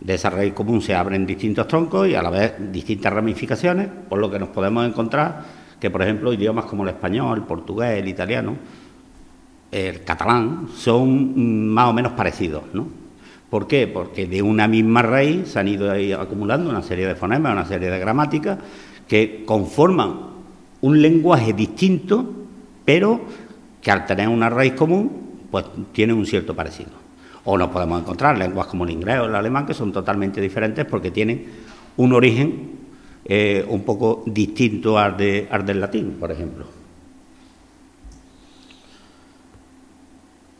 de 0.00 0.14
esa 0.14 0.30
raíz 0.30 0.52
común 0.52 0.80
se 0.82 0.94
abren 0.94 1.26
distintos 1.26 1.66
troncos 1.66 2.08
y 2.08 2.14
a 2.14 2.22
la 2.22 2.30
vez 2.30 2.54
distintas 2.70 3.12
ramificaciones, 3.12 3.88
por 4.08 4.18
lo 4.18 4.30
que 4.30 4.38
nos 4.38 4.50
podemos 4.50 4.86
encontrar 4.86 5.44
que, 5.80 5.90
por 5.90 6.02
ejemplo, 6.02 6.32
idiomas 6.32 6.66
como 6.66 6.82
el 6.82 6.90
español, 6.90 7.38
el 7.38 7.44
portugués, 7.44 7.98
el 7.98 8.08
italiano, 8.08 8.56
el 9.70 10.04
catalán, 10.04 10.68
son 10.74 11.68
más 11.68 11.88
o 11.88 11.92
menos 11.92 12.12
parecidos, 12.12 12.62
¿no? 12.72 12.88
¿Por 13.50 13.66
qué? 13.66 13.86
Porque 13.86 14.26
de 14.26 14.42
una 14.42 14.66
misma 14.66 15.02
raíz 15.02 15.48
se 15.48 15.60
han 15.60 15.68
ido 15.68 15.90
acumulando 16.20 16.68
una 16.68 16.82
serie 16.82 17.06
de 17.06 17.14
fonemas, 17.14 17.52
una 17.52 17.64
serie 17.64 17.90
de 17.90 17.98
gramáticas 17.98 18.58
que 19.06 19.44
conforman 19.46 20.14
un 20.80 21.00
lenguaje 21.00 21.52
distinto, 21.52 22.32
pero 22.84 23.20
que 23.80 23.90
al 23.90 24.04
tener 24.04 24.28
una 24.28 24.50
raíz 24.50 24.72
común, 24.72 25.10
pues 25.50 25.64
tiene 25.92 26.12
un 26.12 26.26
cierto 26.26 26.54
parecido. 26.54 27.05
O 27.48 27.56
nos 27.56 27.68
podemos 27.70 28.00
encontrar 28.02 28.36
lenguas 28.36 28.66
como 28.66 28.84
el 28.84 28.90
inglés 28.90 29.20
o 29.20 29.26
el 29.26 29.34
alemán 29.34 29.66
que 29.66 29.74
son 29.74 29.92
totalmente 29.92 30.40
diferentes 30.40 30.84
porque 30.84 31.12
tienen 31.12 31.46
un 31.96 32.12
origen 32.12 32.70
eh, 33.24 33.64
un 33.68 33.84
poco 33.84 34.24
distinto 34.26 34.98
al, 34.98 35.16
de, 35.16 35.48
del 35.64 35.80
latín, 35.80 36.16
por 36.18 36.32
ejemplo. 36.32 36.66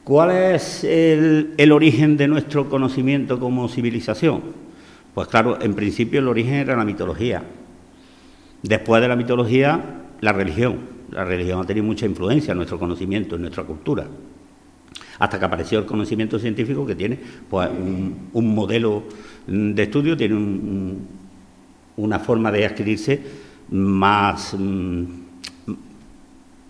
¿Cuál 0.05 0.31
es 0.31 0.85
el, 0.85 1.55
el, 1.57 1.73
origen 1.73 2.17
de 2.17 2.29
nuestro 2.29 2.69
conocimiento 2.69 3.41
como 3.41 3.69
civilización? 3.69 4.43
Pues 5.13 5.27
claro, 5.27 5.61
en 5.61 5.75
principio 5.75 6.21
el 6.21 6.29
origen 6.29 6.55
era 6.55 6.77
la 6.77 6.85
mitología. 6.85 7.43
Después 8.63 9.03
de 9.03 9.09
la 9.09 9.17
mitología, 9.17 10.05
la 10.21 10.33
religión. 10.33 10.95
La 11.11 11.25
religión 11.25 11.61
ha 11.61 11.67
tenido 11.67 11.85
mucha 11.85 12.07
influencia 12.07 12.53
en 12.53 12.59
nuestro 12.59 12.79
conocimiento, 12.79 13.35
en 13.35 13.43
nuestra 13.43 13.65
cultura 13.65 14.07
hasta 15.19 15.39
que 15.39 15.45
apareció 15.45 15.79
el 15.79 15.87
conocimiento 15.87 16.39
científico 16.39 16.87
que 16.87 16.95
tiene 16.95 17.19
pues, 17.49 17.69
un, 17.71 18.55
modelo 18.55 19.05
de 19.47 19.83
estudio, 19.83 20.17
tiene 20.17 20.97
una 21.97 22.19
forma 22.19 22.53
de 22.53 22.67
adquirirse 22.67 23.21
más, 23.71 24.55
mm, 24.59 25.05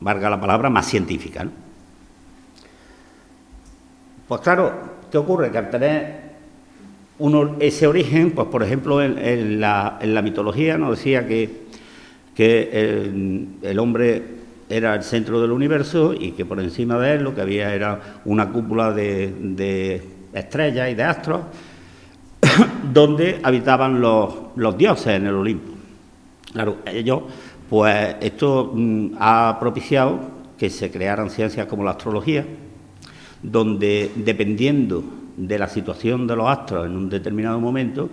valga 0.00 0.30
la 0.30 0.40
palabra, 0.40 0.70
más 0.70 0.86
científica. 0.86 1.46
Pues 4.28 4.40
claro, 4.40 4.72
¿qué 5.10 5.18
ocurre? 5.18 5.50
Que 5.50 5.58
al 5.58 5.70
tener 5.70 6.26
ese 7.60 7.86
origen, 7.86 8.32
pues 8.32 8.48
por 8.48 8.62
ejemplo 8.62 9.02
en, 9.02 9.60
la, 9.60 9.98
mitología 10.22 10.76
nos 10.76 10.98
decía 10.98 11.26
que, 11.26 11.66
el 13.62 13.78
hombre 13.78 14.22
era 14.68 14.94
el 14.94 15.02
centro 15.02 15.40
del 15.40 15.52
universo 15.52 16.14
y 16.18 16.32
que 16.32 16.44
por 16.44 16.60
encima 16.60 16.98
de 16.98 17.14
él 17.14 17.22
lo 17.22 17.34
que 17.34 17.40
había 17.40 17.74
era 17.74 18.20
una 18.24 18.50
cúpula 18.50 18.92
de, 18.92 20.02
estrellas 20.32 20.90
y 20.90 20.94
de 20.94 21.02
astros 21.02 21.40
donde 22.92 23.40
habitaban 23.42 24.00
los, 24.00 24.34
dioses 24.76 25.08
en 25.08 25.26
el 25.26 25.34
Olimpo. 25.34 25.72
Claro, 26.52 26.78
ellos, 26.86 27.22
pues 27.68 28.16
esto 28.20 28.72
mm, 28.74 29.14
ha 29.18 29.56
propiciado 29.60 30.20
que 30.58 30.70
se 30.70 30.90
crearan 30.90 31.30
ciencias 31.30 31.66
como 31.66 31.84
la 31.84 31.92
astrología, 31.92 32.44
donde 33.42 34.10
dependiendo 34.16 35.04
de 35.36 35.58
la 35.58 35.68
situación 35.68 36.26
de 36.26 36.36
los 36.36 36.48
astros 36.48 36.86
en 36.86 36.96
un 36.96 37.08
determinado 37.08 37.60
momento, 37.60 38.08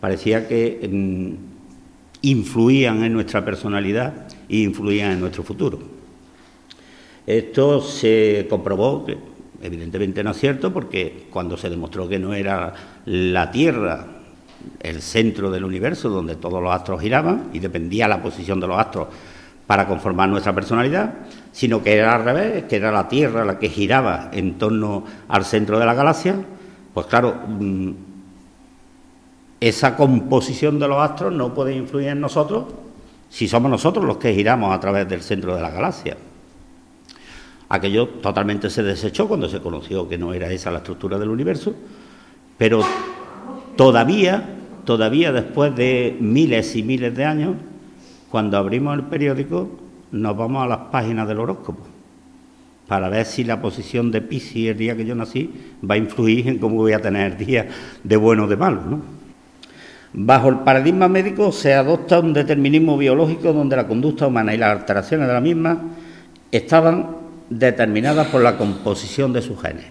parecía 0.00 0.46
que 0.46 0.88
mm, 0.90 1.32
influían 2.22 3.02
en 3.02 3.12
nuestra 3.12 3.44
personalidad 3.44 4.26
e 4.48 4.58
influían 4.58 5.12
en 5.12 5.20
nuestro 5.20 5.42
futuro. 5.42 5.95
Esto 7.26 7.80
se 7.80 8.46
comprobó 8.48 9.04
que 9.04 9.18
evidentemente 9.62 10.22
no 10.22 10.30
es 10.30 10.38
cierto 10.38 10.72
porque 10.72 11.26
cuando 11.30 11.56
se 11.56 11.68
demostró 11.68 12.08
que 12.08 12.18
no 12.18 12.34
era 12.34 12.72
la 13.04 13.50
Tierra 13.50 14.06
el 14.80 15.02
centro 15.02 15.50
del 15.50 15.64
universo 15.64 16.08
donde 16.08 16.36
todos 16.36 16.62
los 16.62 16.72
astros 16.72 17.00
giraban 17.00 17.50
y 17.52 17.58
dependía 17.58 18.08
la 18.08 18.22
posición 18.22 18.60
de 18.60 18.66
los 18.66 18.78
astros 18.78 19.08
para 19.66 19.86
conformar 19.86 20.28
nuestra 20.28 20.54
personalidad, 20.54 21.14
sino 21.50 21.82
que 21.82 21.96
era 21.96 22.14
al 22.14 22.24
revés, 22.24 22.64
que 22.64 22.76
era 22.76 22.92
la 22.92 23.08
Tierra 23.08 23.44
la 23.44 23.58
que 23.58 23.68
giraba 23.68 24.30
en 24.32 24.58
torno 24.58 25.04
al 25.28 25.44
centro 25.44 25.78
de 25.78 25.86
la 25.86 25.94
galaxia, 25.94 26.36
pues 26.94 27.06
claro, 27.06 27.34
mm, 27.48 27.90
esa 29.60 29.96
composición 29.96 30.78
de 30.78 30.86
los 30.86 30.98
astros 30.98 31.32
no 31.32 31.52
puede 31.52 31.74
influir 31.74 32.08
en 32.08 32.20
nosotros 32.20 32.66
si 33.28 33.48
somos 33.48 33.70
nosotros 33.70 34.04
los 34.04 34.18
que 34.18 34.34
giramos 34.34 34.72
a 34.72 34.78
través 34.78 35.08
del 35.08 35.22
centro 35.22 35.56
de 35.56 35.62
la 35.62 35.70
galaxia. 35.70 36.16
Aquello 37.68 38.08
totalmente 38.08 38.70
se 38.70 38.82
desechó 38.82 39.26
cuando 39.26 39.48
se 39.48 39.60
conoció 39.60 40.08
que 40.08 40.18
no 40.18 40.32
era 40.32 40.50
esa 40.50 40.70
la 40.70 40.78
estructura 40.78 41.18
del 41.18 41.30
universo, 41.30 41.74
pero 42.58 42.82
todavía, 43.76 44.56
todavía 44.84 45.32
después 45.32 45.74
de 45.74 46.16
miles 46.20 46.76
y 46.76 46.82
miles 46.82 47.14
de 47.16 47.24
años, 47.24 47.56
cuando 48.30 48.56
abrimos 48.56 48.96
el 48.96 49.04
periódico, 49.04 49.68
nos 50.12 50.36
vamos 50.36 50.62
a 50.64 50.68
las 50.68 50.78
páginas 50.90 51.26
del 51.26 51.40
horóscopo 51.40 51.96
para 52.86 53.08
ver 53.08 53.26
si 53.26 53.42
la 53.42 53.60
posición 53.60 54.12
de 54.12 54.20
Piscis 54.20 54.70
el 54.70 54.78
día 54.78 54.96
que 54.96 55.04
yo 55.04 55.14
nací 55.14 55.50
va 55.88 55.96
a 55.96 55.98
influir 55.98 56.48
en 56.48 56.58
cómo 56.58 56.76
voy 56.76 56.92
a 56.92 57.00
tener 57.00 57.36
día 57.36 57.66
de 58.02 58.16
bueno 58.16 58.44
o 58.44 58.46
de 58.46 58.56
malo. 58.56 58.82
¿no? 58.88 59.00
Bajo 60.12 60.48
el 60.48 60.60
paradigma 60.60 61.08
médico 61.08 61.50
se 61.50 61.74
adopta 61.74 62.20
un 62.20 62.32
determinismo 62.32 62.96
biológico 62.96 63.52
donde 63.52 63.76
la 63.76 63.88
conducta 63.88 64.26
humana 64.26 64.54
y 64.54 64.58
las 64.58 64.78
alteraciones 64.78 65.26
de 65.26 65.34
la 65.34 65.40
misma 65.40 65.82
estaban 66.52 67.25
determinadas 67.50 68.28
por 68.28 68.42
la 68.42 68.56
composición 68.56 69.32
de 69.32 69.42
sus 69.42 69.60
genes. 69.60 69.86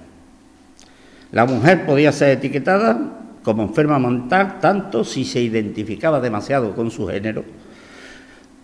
La 1.31 1.45
mujer 1.45 1.85
podía 1.85 2.11
ser 2.11 2.37
etiquetada 2.37 2.97
como 3.43 3.63
enferma 3.63 3.99
mental 3.99 4.59
tanto 4.59 5.03
si 5.03 5.23
se 5.23 5.41
identificaba 5.41 6.19
demasiado 6.19 6.75
con 6.75 6.89
su 6.89 7.07
género, 7.07 7.45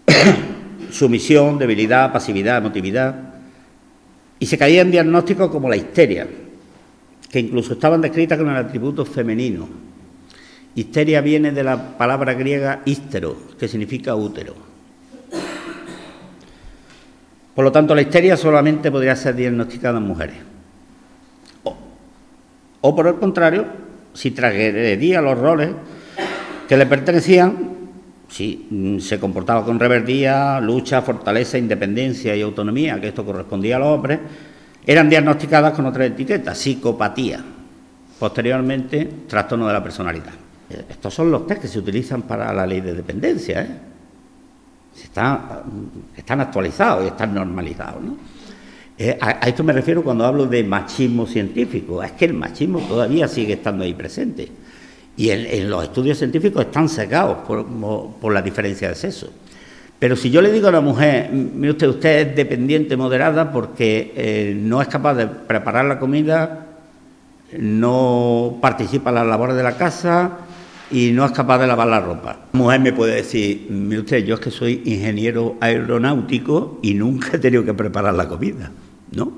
sumisión, 0.91 1.59
debilidad, 1.59 2.11
pasividad, 2.11 2.57
emotividad, 2.57 3.15
y 4.39 4.45
se 4.47 4.57
caía 4.57 4.81
en 4.81 4.91
diagnósticos 4.91 5.51
como 5.51 5.69
la 5.69 5.75
histeria, 5.75 6.27
que 7.29 7.39
incluso 7.39 7.73
estaban 7.73 8.01
descritas 8.01 8.39
con 8.39 8.49
el 8.49 8.55
atributo 8.55 9.05
femenino. 9.05 9.69
Histeria 10.73 11.21
viene 11.21 11.51
de 11.51 11.63
la 11.63 11.97
palabra 11.97 12.33
griega 12.33 12.81
hístero, 12.85 13.37
que 13.59 13.67
significa 13.67 14.15
útero. 14.15 14.70
Por 17.61 17.65
lo 17.67 17.71
tanto, 17.71 17.93
la 17.93 18.01
histeria 18.01 18.35
solamente 18.35 18.89
podría 18.89 19.15
ser 19.15 19.35
diagnosticada 19.35 19.99
en 19.99 20.03
mujeres. 20.03 20.37
O, 22.81 22.95
por 22.95 23.05
el 23.05 23.17
contrario, 23.17 23.67
si 24.15 24.31
transgredía 24.31 25.21
los 25.21 25.37
roles 25.37 25.69
que 26.67 26.75
le 26.75 26.87
pertenecían, 26.87 27.53
si 28.27 28.65
mm, 28.67 28.97
se 28.97 29.19
comportaba 29.19 29.63
con 29.63 29.79
reverdía, 29.79 30.59
lucha, 30.59 31.03
fortaleza, 31.03 31.59
independencia 31.59 32.35
y 32.35 32.41
autonomía, 32.41 32.99
que 32.99 33.09
esto 33.09 33.23
correspondía 33.23 33.75
a 33.75 33.79
los 33.79 33.89
hombres, 33.89 34.19
eran 34.83 35.07
diagnosticadas 35.07 35.73
con 35.73 35.85
otra 35.85 36.07
etiqueta, 36.07 36.55
psicopatía. 36.55 37.45
Posteriormente, 38.17 39.07
trastorno 39.27 39.67
de 39.67 39.73
la 39.73 39.83
personalidad. 39.83 40.33
Estos 40.89 41.13
son 41.13 41.29
los 41.29 41.45
test 41.45 41.61
que 41.61 41.67
se 41.67 41.77
utilizan 41.77 42.23
para 42.23 42.51
la 42.51 42.65
ley 42.65 42.81
de 42.81 42.95
dependencia. 42.95 43.61
¿eh? 43.61 43.90
Están 44.95 46.41
actualizados 46.41 47.05
y 47.05 47.07
están 47.07 47.33
normalizados. 47.33 48.01
Eh, 49.03 49.17
a, 49.19 49.31
esto 49.47 49.63
me 49.63 49.73
refiero 49.73 50.03
cuando 50.03 50.25
hablo 50.25 50.45
de 50.45 50.63
machismo 50.63 51.25
científico, 51.25 52.03
es 52.03 52.11
que 52.11 52.25
el 52.25 52.35
machismo 52.35 52.79
todavía 52.81 53.27
sigue 53.27 53.53
estando 53.53 53.83
ahí 53.83 53.95
presente. 53.95 54.47
Y 55.17 55.31
en, 55.31 55.69
los 55.69 55.83
estudios 55.83 56.19
científicos 56.19 56.65
están 56.65 56.87
secados 56.87 57.39
por, 57.47 58.31
la 58.31 58.41
diferencia 58.43 58.89
de 58.89 58.95
sexo. 58.95 59.31
Pero 59.97 60.15
si 60.15 60.29
yo 60.29 60.41
le 60.41 60.51
digo 60.51 60.67
a 60.67 60.71
la 60.71 60.81
mujer, 60.81 61.31
mire 61.31 61.71
usted, 61.71 61.87
usted 61.87 62.27
es 62.29 62.35
dependiente 62.35 62.95
moderada 62.95 63.51
porque 63.51 64.13
eh, 64.15 64.53
no 64.55 64.81
es 64.83 64.87
capaz 64.87 65.15
de 65.15 65.25
preparar 65.27 65.85
la 65.85 65.97
comida, 65.97 66.67
no 67.57 68.59
participa 68.61 69.09
en 69.09 69.15
las 69.15 69.27
labores 69.27 69.55
de 69.55 69.63
la 69.63 69.77
casa 69.77 70.31
y 70.91 71.11
no 71.11 71.25
es 71.25 71.31
capaz 71.31 71.59
de 71.59 71.67
lavar 71.67 71.87
la 71.87 71.99
ropa. 71.99 72.47
La 72.51 72.59
mujer 72.59 72.79
me 72.81 72.93
puede 72.93 73.15
decir, 73.15 73.67
mire 73.69 74.01
usted, 74.01 74.25
yo 74.25 74.35
es 74.35 74.41
que 74.41 74.51
soy 74.51 74.81
ingeniero 74.85 75.57
aeronáutico 75.61 76.79
y 76.81 76.93
nunca 76.93 77.37
he 77.37 77.39
tenido 77.39 77.63
que 77.63 77.73
preparar 77.73 78.13
la 78.13 78.27
comida, 78.27 78.71
¿no? 79.11 79.31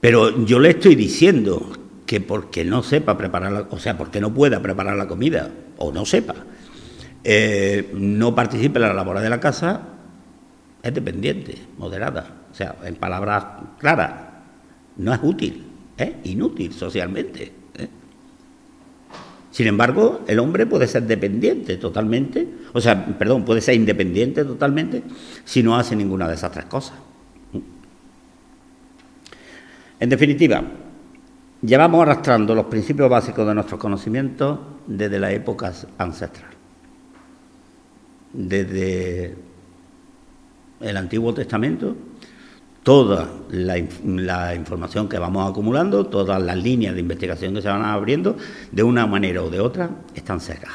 Pero 0.00 0.44
yo 0.44 0.58
le 0.58 0.70
estoy 0.70 0.94
diciendo 0.94 1.72
que 2.06 2.20
porque 2.20 2.64
no 2.64 2.82
sepa 2.82 3.18
preparar, 3.18 3.52
la, 3.52 3.66
o 3.70 3.78
sea, 3.78 3.98
porque 3.98 4.20
no 4.20 4.32
pueda 4.32 4.62
preparar 4.62 4.96
la 4.96 5.08
comida 5.08 5.50
o 5.78 5.92
no 5.92 6.06
sepa, 6.06 6.34
eh, 7.24 7.90
no 7.94 8.34
participe 8.34 8.78
en 8.78 8.82
la 8.82 8.94
labor 8.94 9.18
de 9.18 9.28
la 9.28 9.40
casa, 9.40 9.82
es 10.82 10.94
dependiente, 10.94 11.56
moderada. 11.78 12.44
O 12.52 12.54
sea, 12.54 12.76
en 12.84 12.94
palabras 12.94 13.44
claras, 13.78 14.12
no 14.96 15.12
es 15.12 15.20
útil, 15.22 15.64
es 15.96 16.12
inútil 16.24 16.72
socialmente. 16.72 17.52
Sin 19.56 19.66
embargo, 19.68 20.20
el 20.26 20.38
hombre 20.38 20.66
puede 20.66 20.86
ser 20.86 21.04
dependiente 21.04 21.78
totalmente, 21.78 22.46
o 22.74 22.80
sea, 22.82 23.06
perdón, 23.18 23.46
puede 23.46 23.62
ser 23.62 23.74
independiente 23.74 24.44
totalmente 24.44 25.02
si 25.46 25.62
no 25.62 25.78
hace 25.78 25.96
ninguna 25.96 26.28
de 26.28 26.34
esas 26.34 26.52
tres 26.52 26.66
cosas. 26.66 26.98
En 29.98 30.10
definitiva, 30.10 30.62
llevamos 31.62 32.02
arrastrando 32.02 32.54
los 32.54 32.66
principios 32.66 33.08
básicos 33.08 33.48
de 33.48 33.54
nuestros 33.54 33.80
conocimientos 33.80 34.58
desde 34.86 35.18
la 35.18 35.32
época 35.32 35.72
ancestral. 35.96 36.50
Desde 38.34 39.36
el 40.80 40.96
Antiguo 40.98 41.32
Testamento, 41.32 41.96
toda 42.86 43.28
la, 43.50 44.54
información 44.54 45.08
que 45.08 45.18
vamos 45.18 45.50
acumulando, 45.50 46.06
todas 46.06 46.40
las 46.40 46.56
líneas 46.56 46.94
de 46.94 47.00
investigación 47.00 47.52
que 47.52 47.60
se 47.60 47.66
van 47.66 47.84
abriendo, 47.84 48.36
de 48.70 48.84
una 48.84 49.08
manera 49.08 49.42
o 49.42 49.50
de 49.50 49.58
otra, 49.58 49.90
están 50.14 50.40
secas. 50.40 50.70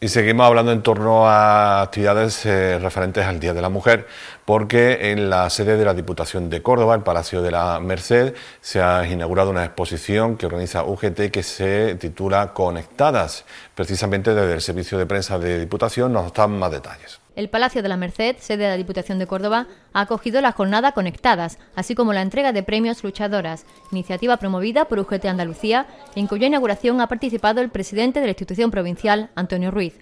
Y 0.00 0.08
seguimos 0.08 0.46
hablando 0.46 0.72
en 0.72 0.82
torno 0.82 1.28
a 1.28 1.82
actividades 1.82 2.46
eh, 2.46 2.78
referentes 2.78 3.26
al 3.26 3.38
Día 3.38 3.52
de 3.52 3.60
la 3.60 3.68
Mujer, 3.68 4.06
porque 4.44 5.12
en 5.12 5.30
la 5.30 5.48
sede 5.50 5.76
de 5.76 5.84
la 5.84 5.94
Diputación 5.94 6.50
de 6.50 6.62
Córdoba, 6.62 6.94
el 6.94 7.02
Palacio 7.02 7.42
de 7.42 7.50
la 7.50 7.78
Merced, 7.80 8.34
se 8.60 8.80
ha 8.80 9.06
inaugurado 9.06 9.50
una 9.50 9.64
exposición 9.64 10.36
que 10.36 10.46
organiza 10.46 10.84
UGT 10.84 11.30
que 11.30 11.42
se 11.42 11.94
titula 11.96 12.52
Conectadas. 12.52 13.44
Precisamente 13.74 14.34
desde 14.34 14.54
el 14.54 14.60
Servicio 14.60 14.98
de 14.98 15.06
Prensa 15.06 15.38
de 15.38 15.60
Diputación 15.60 16.12
nos 16.12 16.32
dan 16.32 16.58
más 16.58 16.70
detalles. 16.70 17.20
El 17.34 17.48
Palacio 17.48 17.82
de 17.82 17.88
la 17.88 17.96
Merced, 17.96 18.36
sede 18.40 18.64
de 18.64 18.68
la 18.68 18.76
Diputación 18.76 19.18
de 19.18 19.26
Córdoba, 19.26 19.66
ha 19.94 20.02
acogido 20.02 20.42
la 20.42 20.52
jornada 20.52 20.92
Conectadas, 20.92 21.58
así 21.74 21.94
como 21.94 22.12
la 22.12 22.20
entrega 22.20 22.52
de 22.52 22.62
premios 22.62 23.02
luchadoras, 23.02 23.64
iniciativa 23.90 24.36
promovida 24.36 24.84
por 24.84 24.98
UGT 24.98 25.24
Andalucía, 25.24 25.86
en 26.14 26.26
cuya 26.26 26.48
inauguración 26.48 27.00
ha 27.00 27.06
participado 27.06 27.62
el 27.62 27.70
presidente 27.70 28.20
de 28.20 28.26
la 28.26 28.32
institución 28.32 28.70
provincial, 28.70 29.30
Antonio 29.34 29.70
Ruiz. 29.70 29.94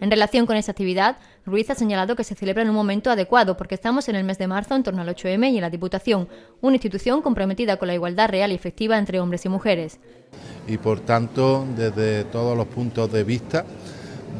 En 0.00 0.12
relación 0.12 0.46
con 0.46 0.56
esta 0.56 0.70
actividad, 0.70 1.16
Ruiz 1.44 1.68
ha 1.70 1.74
señalado 1.74 2.14
que 2.14 2.22
se 2.22 2.36
celebra 2.36 2.62
en 2.62 2.68
un 2.68 2.74
momento 2.76 3.10
adecuado 3.10 3.56
porque 3.56 3.74
estamos 3.74 4.08
en 4.08 4.14
el 4.14 4.22
mes 4.22 4.38
de 4.38 4.46
marzo 4.46 4.76
en 4.76 4.84
torno 4.84 5.02
al 5.02 5.08
8M 5.08 5.50
y 5.50 5.56
en 5.56 5.60
la 5.60 5.70
Diputación, 5.70 6.28
una 6.60 6.76
institución 6.76 7.20
comprometida 7.20 7.78
con 7.78 7.88
la 7.88 7.94
igualdad 7.94 8.28
real 8.28 8.52
y 8.52 8.54
efectiva 8.54 8.96
entre 8.96 9.18
hombres 9.18 9.44
y 9.44 9.48
mujeres. 9.48 9.98
Y 10.68 10.78
por 10.78 11.00
tanto, 11.00 11.66
desde 11.76 12.22
todos 12.24 12.56
los 12.56 12.68
puntos 12.68 13.10
de 13.10 13.24
vista, 13.24 13.64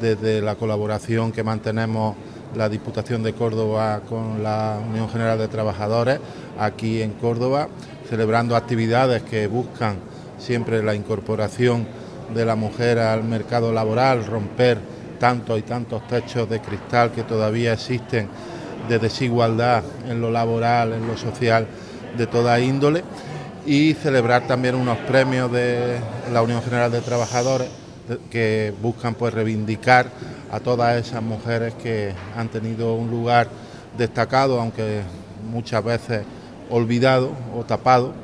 desde 0.00 0.40
la 0.40 0.54
colaboración 0.54 1.32
que 1.32 1.42
mantenemos 1.42 2.14
la 2.54 2.68
Diputación 2.68 3.24
de 3.24 3.32
Córdoba 3.32 4.02
con 4.08 4.44
la 4.44 4.78
Unión 4.88 5.08
General 5.08 5.38
de 5.38 5.48
Trabajadores 5.48 6.20
aquí 6.56 7.02
en 7.02 7.12
Córdoba, 7.14 7.68
celebrando 8.08 8.54
actividades 8.54 9.24
que 9.24 9.48
buscan 9.48 9.96
siempre 10.38 10.84
la 10.84 10.94
incorporación 10.94 11.84
de 12.32 12.44
la 12.44 12.54
mujer 12.54 13.00
al 13.00 13.24
mercado 13.24 13.72
laboral, 13.72 14.24
romper 14.24 14.97
tantos 15.18 15.58
y 15.58 15.62
tantos 15.62 16.06
techos 16.06 16.48
de 16.48 16.60
cristal 16.60 17.12
que 17.12 17.22
todavía 17.22 17.72
existen 17.72 18.28
de 18.88 18.98
desigualdad 18.98 19.82
en 20.08 20.20
lo 20.20 20.30
laboral, 20.30 20.92
en 20.92 21.06
lo 21.06 21.16
social, 21.16 21.66
de 22.16 22.26
toda 22.26 22.58
índole, 22.60 23.04
y 23.66 23.94
celebrar 23.94 24.46
también 24.46 24.74
unos 24.74 24.96
premios 24.98 25.52
de 25.52 25.98
la 26.32 26.42
Unión 26.42 26.62
General 26.62 26.90
de 26.90 27.00
Trabajadores 27.00 27.68
que 28.30 28.72
buscan 28.80 29.14
pues 29.14 29.34
reivindicar 29.34 30.06
a 30.50 30.60
todas 30.60 30.96
esas 30.96 31.22
mujeres 31.22 31.74
que 31.74 32.14
han 32.36 32.48
tenido 32.48 32.94
un 32.94 33.10
lugar 33.10 33.48
destacado, 33.98 34.60
aunque 34.60 35.02
muchas 35.50 35.84
veces 35.84 36.22
olvidado 36.70 37.32
o 37.54 37.64
tapado, 37.64 38.14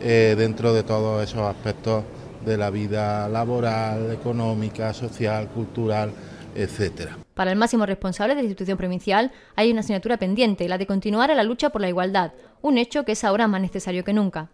eh, 0.00 0.34
dentro 0.36 0.72
de 0.72 0.82
todos 0.82 1.22
esos 1.22 1.42
aspectos 1.42 2.02
de 2.44 2.56
la 2.56 2.70
vida 2.70 3.28
laboral, 3.28 4.12
económica, 4.12 4.92
social, 4.92 5.48
cultural, 5.48 6.10
etcétera. 6.54 7.16
Para 7.34 7.50
el 7.50 7.58
máximo 7.58 7.86
responsable 7.86 8.34
de 8.34 8.42
la 8.42 8.46
institución 8.46 8.76
provincial 8.76 9.32
hay 9.56 9.70
una 9.70 9.80
asignatura 9.80 10.18
pendiente, 10.18 10.68
la 10.68 10.78
de 10.78 10.86
continuar 10.86 11.30
a 11.30 11.34
la 11.34 11.44
lucha 11.44 11.70
por 11.70 11.80
la 11.80 11.88
igualdad, 11.88 12.32
un 12.60 12.78
hecho 12.78 13.04
que 13.04 13.12
es 13.12 13.24
ahora 13.24 13.48
más 13.48 13.60
necesario 13.60 14.04
que 14.04 14.12
nunca. 14.12 14.48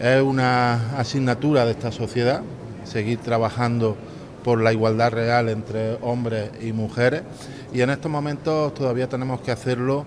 Es 0.00 0.22
una 0.22 0.98
asignatura 0.98 1.64
de 1.64 1.72
esta 1.72 1.92
sociedad, 1.92 2.42
seguir 2.84 3.18
trabajando 3.18 3.96
por 4.42 4.60
la 4.62 4.72
igualdad 4.72 5.10
real 5.10 5.48
entre 5.48 5.94
hombres 6.00 6.50
y 6.62 6.72
mujeres 6.72 7.22
y 7.72 7.82
en 7.82 7.90
estos 7.90 8.10
momentos 8.10 8.72
todavía 8.74 9.08
tenemos 9.08 9.40
que 9.40 9.50
hacerlo 9.50 10.06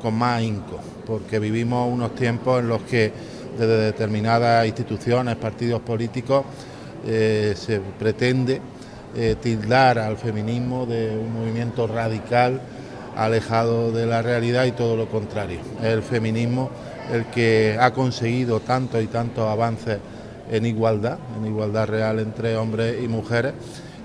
con 0.00 0.14
más 0.14 0.38
ahínco, 0.38 0.80
porque 1.06 1.38
vivimos 1.38 1.92
unos 1.92 2.14
tiempos 2.14 2.60
en 2.60 2.68
los 2.68 2.82
que 2.82 3.12
desde 3.58 3.78
determinadas 3.78 4.66
instituciones, 4.66 5.36
partidos 5.36 5.80
políticos, 5.82 6.44
eh, 7.06 7.54
se 7.56 7.80
pretende 7.80 8.60
eh, 9.14 9.36
tildar 9.40 9.98
al 9.98 10.16
feminismo 10.16 10.86
de 10.86 11.16
un 11.16 11.32
movimiento 11.32 11.86
radical, 11.86 12.60
alejado 13.16 13.92
de 13.92 14.06
la 14.06 14.22
realidad 14.22 14.64
y 14.64 14.72
todo 14.72 14.96
lo 14.96 15.08
contrario. 15.08 15.58
el 15.82 16.02
feminismo 16.02 16.70
el 17.12 17.26
que 17.26 17.76
ha 17.78 17.92
conseguido 17.92 18.60
tantos 18.60 19.02
y 19.02 19.06
tantos 19.06 19.46
avances 19.46 19.98
en 20.50 20.66
igualdad, 20.66 21.18
en 21.36 21.46
igualdad 21.46 21.86
real 21.88 22.20
entre 22.20 22.56
hombres 22.56 23.02
y 23.02 23.08
mujeres, 23.08 23.52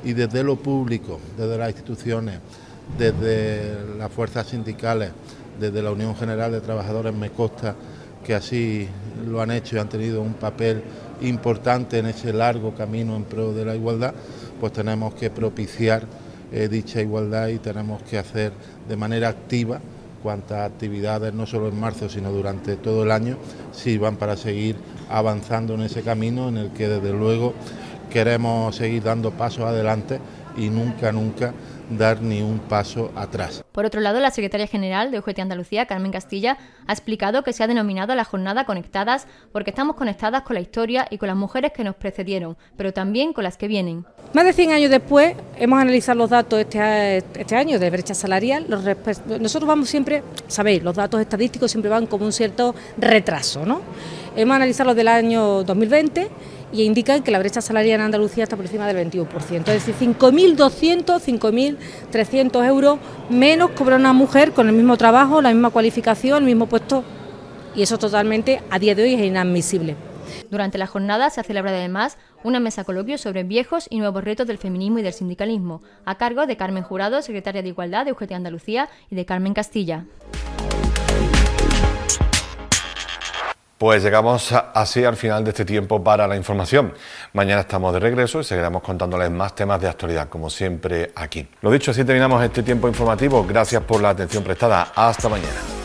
y 0.04 0.14
desde 0.14 0.44
lo 0.44 0.56
público, 0.58 1.20
desde 1.38 1.58
las 1.58 1.70
instituciones, 1.70 2.40
desde 2.98 3.96
las 3.98 4.12
fuerzas 4.12 4.48
sindicales, 4.48 5.12
desde 5.60 5.82
la 5.82 5.92
Unión 5.92 6.16
General 6.16 6.52
de 6.52 6.62
Trabajadores 6.62 7.14
me 7.14 7.30
consta 7.30 7.76
que 8.24 8.36
así 8.36 8.88
lo 9.26 9.42
han 9.42 9.52
hecho 9.52 9.76
y 9.76 9.80
han 9.80 9.90
tenido 9.90 10.22
un 10.22 10.34
papel 10.34 10.84
importante 11.22 12.00
en 12.00 12.08
ese 12.08 12.34
largo 12.34 12.74
camino 12.74 13.16
en 13.16 13.24
pro 13.24 13.54
de 13.54 13.66
la 13.66 13.76
igualdad, 13.76 14.14
pues 14.60 14.74
tenemos 14.74 15.14
que 15.16 15.30
propiciar 15.30 16.06
eh, 16.52 16.68
dicha 16.70 17.02
igualdad 17.02 17.50
y 17.50 17.60
tenemos 17.60 18.02
que 18.04 18.18
hacer 18.18 18.54
de 18.88 18.96
manera 18.96 19.30
activa 19.30 19.82
cuantas 20.24 20.70
actividades, 20.70 21.34
no 21.34 21.46
solo 21.46 21.68
en 21.70 21.80
marzo, 21.80 22.10
sino 22.10 22.32
durante 22.32 22.76
todo 22.76 23.04
el 23.04 23.12
año, 23.12 23.38
sirvan 23.72 24.18
para 24.18 24.36
seguir 24.36 24.76
avanzando 25.10 25.76
en 25.76 25.82
ese 25.82 26.02
camino 26.02 26.50
en 26.50 26.58
el 26.58 26.72
que 26.72 26.88
desde 26.88 27.14
luego 27.14 27.54
queremos 28.10 28.76
seguir 28.76 29.04
dando 29.04 29.32
pasos 29.32 29.66
adelante 29.66 30.20
y 30.58 30.70
nunca, 30.70 31.12
nunca 31.12 31.54
dar 31.90 32.22
ni 32.22 32.42
un 32.42 32.60
paso 32.60 33.12
atrás. 33.16 33.64
Por 33.72 33.86
otro 33.86 34.02
lado, 34.02 34.20
la 34.20 34.32
secretaria 34.32 34.68
general 34.68 35.12
de 35.12 35.20
UGT 35.20 35.40
Andalucía, 35.40 35.86
Carmen 35.86 36.12
Castilla, 36.12 36.58
ha 36.86 36.92
explicado 36.92 37.44
que 37.44 37.54
se 37.54 37.64
ha 37.64 37.68
denominado 37.68 38.16
la 38.16 38.24
jornada 38.24 38.66
Conectadas 38.66 39.28
porque 39.52 39.70
estamos 39.70 39.96
conectadas 39.96 40.42
con 40.44 40.56
la 40.56 40.62
historia 40.62 41.08
y 41.10 41.18
con 41.18 41.28
las 41.28 41.38
mujeres 41.38 41.72
que 41.72 41.84
nos 41.84 41.96
precedieron, 41.96 42.58
pero 42.76 42.94
también 42.94 43.34
con 43.34 43.44
las 43.44 43.58
que 43.58 43.68
vienen. 43.68 44.06
Más 44.34 44.46
de 44.46 44.54
100 44.54 44.72
años 44.72 44.92
después, 44.92 45.36
hemos 45.58 45.80
analizado 45.80 46.18
los 46.18 46.30
datos 46.30 46.60
este, 46.60 47.18
este 47.18 47.56
año 47.56 47.80
de 47.80 47.90
brecha 47.90 48.14
salarial. 48.14 48.66
nosotros 48.70 49.68
vamos 49.68 49.90
siempre, 49.90 50.24
sabéis, 50.48 50.84
los 50.84 50.96
datos 50.96 51.22
estadísticos 51.22 51.72
siempre 51.72 51.90
van 51.90 52.08
como 52.08 52.26
un 52.26 52.34
cierto 52.34 52.76
retraso, 52.98 53.66
¿no? 53.66 53.82
Hemos 54.36 54.56
analizado 54.56 54.90
los 54.90 54.96
del 54.96 55.08
año 55.08 55.64
2020 55.64 56.30
y 56.72 56.84
indican 56.84 57.24
que 57.24 57.32
la 57.32 57.40
brecha 57.40 57.62
salarial 57.62 58.00
en 58.00 58.06
Andalucía 58.06 58.44
está 58.44 58.56
por 58.56 58.66
encima 58.66 58.88
del 58.88 59.10
21%. 59.10 59.68
Es 59.70 59.86
decir, 59.86 59.96
5.200, 59.96 61.20
5.300 61.22 62.68
euros 62.68 63.00
menos 63.30 63.72
cobra 63.72 63.96
una 63.96 64.14
mujer 64.14 64.52
con 64.52 64.68
el 64.68 64.74
mismo 64.74 64.98
trabajo, 64.98 65.42
la 65.42 65.50
misma 65.50 65.70
cualificación, 65.70 66.40
el 66.40 66.46
mismo 66.46 66.68
puesto. 66.68 67.04
Y 67.76 67.84
eso 67.84 67.98
totalmente 67.98 68.62
a 68.70 68.80
día 68.80 68.96
de 68.96 69.04
hoy 69.04 69.14
es 69.14 69.22
inadmisible. 69.22 69.96
Durante 70.50 70.78
la 70.78 70.88
jornada 70.88 71.30
se 71.30 71.40
ha 71.40 71.44
celebrado 71.44 71.78
además 71.78 72.18
una 72.44 72.60
mesa 72.60 72.84
coloquio 72.84 73.18
sobre 73.18 73.44
viejos 73.44 73.88
y 73.90 74.00
nuevos 74.00 74.24
retos 74.24 74.48
del 74.48 74.58
feminismo 74.58 75.00
y 75.00 75.04
del 75.04 75.14
sindicalismo, 75.14 75.82
a 76.06 76.18
cargo 76.18 76.46
de 76.46 76.58
Carmen 76.58 76.84
Jurado, 76.84 77.22
secretaria 77.22 77.62
de 77.62 77.70
Igualdad 77.70 78.06
de 78.06 78.12
UGT 78.12 78.32
Andalucía, 78.34 78.90
y 79.10 79.16
de 79.16 79.26
Carmen 79.26 79.54
Castilla. 79.54 80.06
Pues 83.78 84.04
llegamos 84.04 84.54
así 84.74 85.04
al 85.04 85.16
final 85.16 85.44
de 85.44 85.52
este 85.52 85.64
tiempo 85.64 86.04
para 86.04 86.28
la 86.28 86.36
información. 86.36 86.94
Mañana 87.34 87.62
estamos 87.62 87.94
de 87.94 88.00
regreso 88.00 88.40
y 88.40 88.44
seguiremos 88.44 88.82
contándoles 88.82 89.30
más 89.30 89.54
temas 89.54 89.80
de 89.80 89.88
actualidad, 89.88 90.30
como 90.30 90.50
siempre 90.50 91.12
aquí. 91.16 91.48
Lo 91.62 91.70
dicho, 91.70 91.92
así 91.92 92.04
terminamos 92.04 92.44
este 92.44 92.64
tiempo 92.64 92.88
informativo. 92.88 93.46
Gracias 93.46 93.84
por 93.84 94.02
la 94.02 94.10
atención 94.10 94.44
prestada. 94.44 94.94
Hasta 94.96 95.30
mañana. 95.30 95.77